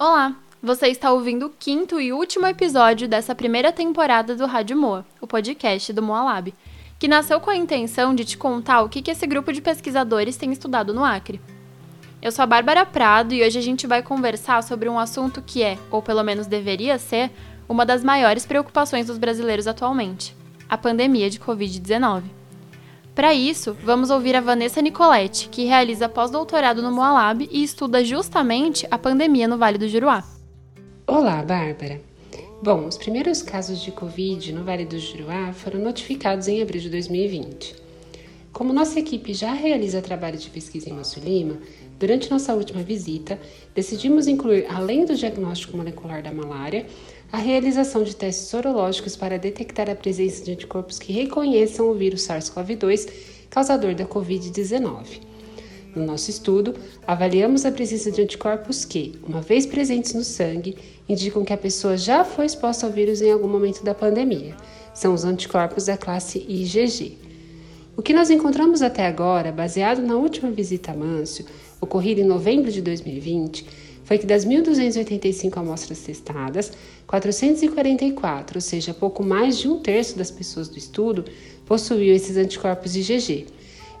Olá! 0.00 0.36
Você 0.62 0.86
está 0.86 1.10
ouvindo 1.10 1.46
o 1.46 1.50
quinto 1.50 2.00
e 2.00 2.12
último 2.12 2.46
episódio 2.46 3.08
dessa 3.08 3.34
primeira 3.34 3.72
temporada 3.72 4.36
do 4.36 4.46
Rádio 4.46 4.76
Moa, 4.76 5.04
o 5.20 5.26
podcast 5.26 5.92
do 5.92 6.00
Moa 6.00 6.22
Lab, 6.22 6.54
que 7.00 7.08
nasceu 7.08 7.40
com 7.40 7.50
a 7.50 7.56
intenção 7.56 8.14
de 8.14 8.24
te 8.24 8.38
contar 8.38 8.82
o 8.82 8.88
que 8.88 9.10
esse 9.10 9.26
grupo 9.26 9.52
de 9.52 9.60
pesquisadores 9.60 10.36
tem 10.36 10.52
estudado 10.52 10.94
no 10.94 11.04
Acre. 11.04 11.40
Eu 12.22 12.30
sou 12.30 12.44
a 12.44 12.46
Bárbara 12.46 12.86
Prado 12.86 13.34
e 13.34 13.42
hoje 13.42 13.58
a 13.58 13.60
gente 13.60 13.88
vai 13.88 14.00
conversar 14.00 14.62
sobre 14.62 14.88
um 14.88 15.00
assunto 15.00 15.42
que 15.42 15.64
é, 15.64 15.76
ou 15.90 16.00
pelo 16.00 16.22
menos 16.22 16.46
deveria 16.46 16.96
ser, 16.96 17.32
uma 17.68 17.84
das 17.84 18.04
maiores 18.04 18.46
preocupações 18.46 19.08
dos 19.08 19.18
brasileiros 19.18 19.66
atualmente: 19.66 20.32
a 20.68 20.78
pandemia 20.78 21.28
de 21.28 21.40
Covid-19. 21.40 22.37
Para 23.18 23.34
isso, 23.34 23.76
vamos 23.82 24.10
ouvir 24.10 24.36
a 24.36 24.40
Vanessa 24.40 24.80
Nicoletti, 24.80 25.48
que 25.48 25.64
realiza 25.64 26.08
pós-doutorado 26.08 26.80
no 26.80 26.92
Moalab 26.92 27.48
e 27.50 27.64
estuda 27.64 28.04
justamente 28.04 28.86
a 28.92 28.96
pandemia 28.96 29.48
no 29.48 29.58
Vale 29.58 29.76
do 29.76 29.88
Juruá. 29.88 30.22
Olá, 31.04 31.42
Bárbara. 31.42 32.00
Bom, 32.62 32.86
os 32.86 32.96
primeiros 32.96 33.42
casos 33.42 33.82
de 33.82 33.90
Covid 33.90 34.52
no 34.52 34.62
Vale 34.62 34.84
do 34.84 35.00
Juruá 35.00 35.52
foram 35.52 35.80
notificados 35.80 36.46
em 36.46 36.62
abril 36.62 36.80
de 36.80 36.90
2020. 36.90 37.87
Como 38.58 38.72
nossa 38.72 38.98
equipe 38.98 39.32
já 39.32 39.52
realiza 39.52 40.02
trabalho 40.02 40.36
de 40.36 40.50
pesquisa 40.50 40.90
em 40.90 40.92
Manso 40.92 41.20
Lima, 41.20 41.58
durante 41.96 42.28
nossa 42.28 42.52
última 42.54 42.82
visita, 42.82 43.38
decidimos 43.72 44.26
incluir, 44.26 44.66
além 44.68 45.04
do 45.04 45.14
diagnóstico 45.14 45.76
molecular 45.76 46.24
da 46.24 46.32
malária, 46.32 46.84
a 47.30 47.36
realização 47.36 48.02
de 48.02 48.16
testes 48.16 48.48
sorológicos 48.48 49.14
para 49.14 49.38
detectar 49.38 49.88
a 49.88 49.94
presença 49.94 50.44
de 50.44 50.50
anticorpos 50.50 50.98
que 50.98 51.12
reconheçam 51.12 51.88
o 51.88 51.94
vírus 51.94 52.26
SARS-CoV-2 52.26 53.08
causador 53.48 53.94
da 53.94 54.04
Covid-19. 54.04 55.20
No 55.94 56.04
nosso 56.04 56.28
estudo, 56.28 56.74
avaliamos 57.06 57.64
a 57.64 57.70
presença 57.70 58.10
de 58.10 58.22
anticorpos 58.22 58.84
que, 58.84 59.20
uma 59.22 59.40
vez 59.40 59.66
presentes 59.66 60.14
no 60.14 60.24
sangue, 60.24 60.76
indicam 61.08 61.44
que 61.44 61.52
a 61.52 61.56
pessoa 61.56 61.96
já 61.96 62.24
foi 62.24 62.46
exposta 62.46 62.86
ao 62.86 62.92
vírus 62.92 63.22
em 63.22 63.30
algum 63.30 63.46
momento 63.46 63.84
da 63.84 63.94
pandemia. 63.94 64.56
São 64.92 65.14
os 65.14 65.22
anticorpos 65.22 65.84
da 65.84 65.96
classe 65.96 66.40
IgG. 66.40 67.27
O 67.98 68.02
que 68.02 68.14
nós 68.14 68.30
encontramos 68.30 68.80
até 68.80 69.04
agora, 69.04 69.50
baseado 69.50 70.00
na 70.00 70.14
última 70.14 70.52
visita 70.52 70.92
a 70.92 70.94
Mâncio, 70.94 71.44
ocorrida 71.80 72.20
em 72.20 72.24
novembro 72.24 72.70
de 72.70 72.80
2020, 72.80 73.66
foi 74.04 74.18
que 74.18 74.24
das 74.24 74.46
1.285 74.46 75.56
amostras 75.56 75.98
testadas, 75.98 76.70
444, 77.08 78.56
ou 78.56 78.60
seja, 78.60 78.94
pouco 78.94 79.24
mais 79.24 79.58
de 79.58 79.66
um 79.66 79.80
terço 79.80 80.16
das 80.16 80.30
pessoas 80.30 80.68
do 80.68 80.78
estudo, 80.78 81.24
possuíam 81.66 82.14
esses 82.14 82.36
anticorpos 82.36 82.94
IgG. 82.94 83.46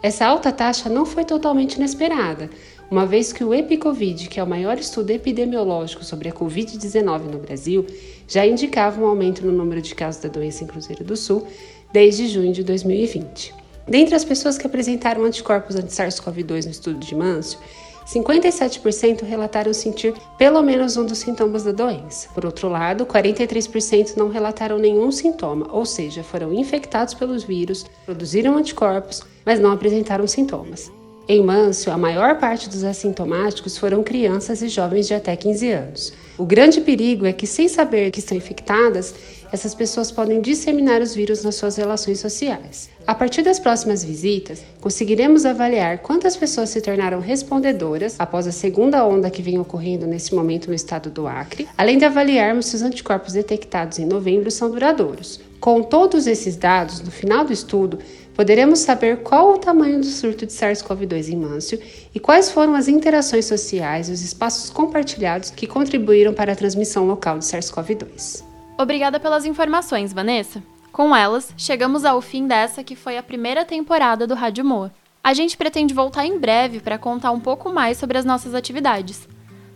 Essa 0.00 0.26
alta 0.26 0.52
taxa 0.52 0.88
não 0.88 1.04
foi 1.04 1.24
totalmente 1.24 1.74
inesperada, 1.74 2.48
uma 2.88 3.04
vez 3.04 3.32
que 3.32 3.42
o 3.42 3.52
EpiCovid, 3.52 4.28
que 4.28 4.38
é 4.38 4.44
o 4.44 4.48
maior 4.48 4.78
estudo 4.78 5.10
epidemiológico 5.10 6.04
sobre 6.04 6.28
a 6.28 6.32
Covid-19 6.32 7.22
no 7.32 7.38
Brasil, 7.40 7.84
já 8.28 8.46
indicava 8.46 9.00
um 9.00 9.06
aumento 9.06 9.44
no 9.44 9.50
número 9.50 9.82
de 9.82 9.92
casos 9.96 10.22
da 10.22 10.28
doença 10.28 10.62
em 10.62 10.68
Cruzeiro 10.68 11.02
do 11.02 11.16
Sul 11.16 11.48
desde 11.92 12.28
junho 12.28 12.52
de 12.52 12.62
2020. 12.62 13.66
Dentre 13.88 14.14
as 14.14 14.24
pessoas 14.24 14.58
que 14.58 14.66
apresentaram 14.66 15.24
anticorpos 15.24 15.74
anti-SARS-CoV-2 15.74 16.64
no 16.64 16.70
estudo 16.70 16.98
de 16.98 17.14
Mâncio, 17.14 17.58
57% 18.06 19.22
relataram 19.22 19.72
sentir 19.72 20.14
pelo 20.38 20.62
menos 20.62 20.96
um 20.96 21.04
dos 21.04 21.18
sintomas 21.18 21.64
da 21.64 21.72
doença. 21.72 22.28
Por 22.34 22.44
outro 22.46 22.68
lado, 22.68 23.04
43% 23.04 24.16
não 24.16 24.28
relataram 24.28 24.78
nenhum 24.78 25.10
sintoma, 25.10 25.66
ou 25.70 25.84
seja, 25.84 26.22
foram 26.22 26.52
infectados 26.52 27.14
pelos 27.14 27.44
vírus, 27.44 27.84
produziram 28.06 28.56
anticorpos, 28.56 29.22
mas 29.44 29.60
não 29.60 29.72
apresentaram 29.72 30.26
sintomas. 30.26 30.90
Em 31.30 31.42
Mâncio, 31.42 31.92
a 31.92 31.98
maior 31.98 32.38
parte 32.38 32.70
dos 32.70 32.82
assintomáticos 32.82 33.76
foram 33.76 34.02
crianças 34.02 34.62
e 34.62 34.68
jovens 34.68 35.06
de 35.06 35.12
até 35.12 35.36
15 35.36 35.70
anos. 35.70 36.12
O 36.38 36.46
grande 36.46 36.80
perigo 36.80 37.26
é 37.26 37.34
que, 37.34 37.46
sem 37.46 37.68
saber 37.68 38.10
que 38.10 38.20
estão 38.20 38.34
infectadas, 38.34 39.14
essas 39.52 39.74
pessoas 39.74 40.10
podem 40.10 40.40
disseminar 40.40 41.00
os 41.00 41.14
vírus 41.14 41.42
nas 41.42 41.54
suas 41.54 41.76
relações 41.76 42.20
sociais. 42.20 42.90
A 43.06 43.14
partir 43.14 43.42
das 43.42 43.58
próximas 43.58 44.04
visitas, 44.04 44.62
conseguiremos 44.80 45.46
avaliar 45.46 45.98
quantas 45.98 46.36
pessoas 46.36 46.70
se 46.70 46.80
tornaram 46.80 47.20
respondedoras 47.20 48.16
após 48.18 48.46
a 48.46 48.52
segunda 48.52 49.06
onda 49.06 49.30
que 49.30 49.42
vem 49.42 49.58
ocorrendo 49.58 50.06
nesse 50.06 50.34
momento 50.34 50.68
no 50.68 50.74
estado 50.74 51.10
do 51.10 51.26
Acre, 51.26 51.68
além 51.76 51.98
de 51.98 52.04
avaliarmos 52.04 52.66
se 52.66 52.76
os 52.76 52.82
anticorpos 52.82 53.32
detectados 53.32 53.98
em 53.98 54.04
novembro 54.04 54.50
são 54.50 54.70
duradouros. 54.70 55.40
Com 55.60 55.82
todos 55.82 56.26
esses 56.26 56.54
dados, 56.56 57.00
no 57.00 57.10
final 57.10 57.44
do 57.44 57.52
estudo, 57.52 57.98
poderemos 58.34 58.78
saber 58.78 59.22
qual 59.22 59.54
o 59.54 59.58
tamanho 59.58 59.98
do 59.98 60.06
surto 60.06 60.46
de 60.46 60.52
SARS-CoV-2 60.52 61.32
em 61.32 61.36
Mâncio 61.36 61.80
e 62.14 62.20
quais 62.20 62.50
foram 62.50 62.74
as 62.74 62.86
interações 62.86 63.46
sociais 63.46 64.08
e 64.08 64.12
os 64.12 64.22
espaços 64.22 64.70
compartilhados 64.70 65.50
que 65.50 65.66
contribuíram 65.66 66.32
para 66.32 66.52
a 66.52 66.56
transmissão 66.56 67.06
local 67.06 67.38
de 67.38 67.44
SARS-CoV-2. 67.46 68.47
Obrigada 68.80 69.18
pelas 69.18 69.44
informações, 69.44 70.12
Vanessa. 70.12 70.62
Com 70.92 71.14
elas, 71.14 71.52
chegamos 71.56 72.04
ao 72.04 72.20
fim 72.20 72.46
dessa 72.46 72.84
que 72.84 72.94
foi 72.94 73.18
a 73.18 73.22
primeira 73.24 73.64
temporada 73.64 74.24
do 74.24 74.36
Rádio 74.36 74.64
Moa. 74.64 74.92
A 75.22 75.34
gente 75.34 75.56
pretende 75.56 75.92
voltar 75.92 76.24
em 76.24 76.38
breve 76.38 76.78
para 76.78 76.96
contar 76.96 77.32
um 77.32 77.40
pouco 77.40 77.70
mais 77.70 77.98
sobre 77.98 78.18
as 78.18 78.24
nossas 78.24 78.54
atividades. 78.54 79.28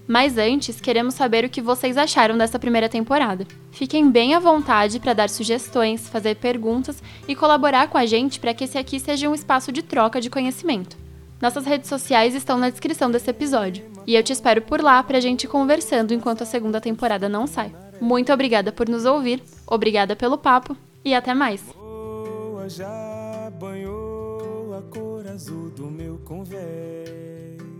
Mas 0.06 0.38
antes, 0.38 0.80
queremos 0.80 1.14
saber 1.14 1.44
o 1.44 1.48
que 1.48 1.60
vocês 1.60 1.98
acharam 1.98 2.38
dessa 2.38 2.60
primeira 2.60 2.88
temporada. 2.88 3.44
Fiquem 3.72 4.08
bem 4.08 4.34
à 4.34 4.38
vontade 4.38 5.00
para 5.00 5.14
dar 5.14 5.28
sugestões, 5.28 6.08
fazer 6.08 6.36
perguntas 6.36 7.02
e 7.26 7.34
colaborar 7.34 7.88
com 7.88 7.98
a 7.98 8.06
gente 8.06 8.38
para 8.38 8.54
que 8.54 8.64
esse 8.64 8.78
aqui 8.78 9.00
seja 9.00 9.28
um 9.28 9.34
espaço 9.34 9.72
de 9.72 9.82
troca 9.82 10.20
de 10.20 10.30
conhecimento. 10.30 10.96
Nossas 11.40 11.66
redes 11.66 11.88
sociais 11.88 12.36
estão 12.36 12.56
na 12.56 12.70
descrição 12.70 13.10
desse 13.10 13.28
episódio. 13.28 13.84
E 14.06 14.14
eu 14.14 14.22
te 14.22 14.32
espero 14.32 14.62
por 14.62 14.80
lá 14.80 15.02
para 15.02 15.18
a 15.18 15.20
gente 15.20 15.48
conversando 15.48 16.14
enquanto 16.14 16.42
a 16.42 16.46
segunda 16.46 16.80
temporada 16.80 17.28
não 17.28 17.48
sai. 17.48 17.81
Muito 18.02 18.32
obrigada 18.32 18.72
por 18.72 18.88
nos 18.88 19.04
ouvir, 19.04 19.40
obrigada 19.64 20.16
pelo 20.16 20.36
papo 20.36 20.76
e 21.04 21.14
até 21.14 21.32
mais. 21.34 21.62
já 22.68 23.48
banhou 23.60 24.76
a 24.76 24.82
cor 24.92 25.24
azul 25.28 25.70
do 25.70 25.86
meu 25.86 26.18
convés. 26.24 27.71